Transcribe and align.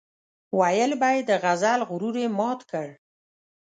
ويل 0.59 0.91
به 1.01 1.09
يې 1.15 1.21
د 1.29 1.31
غزل 1.43 1.79
غرور 1.89 2.15
یې 2.23 2.27
مات 2.37 2.59
کړ. 2.71 2.87